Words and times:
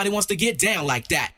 everybody 0.00 0.14
wants 0.14 0.28
to 0.28 0.36
get 0.36 0.58
down 0.58 0.86
like 0.86 1.08
that. 1.08 1.32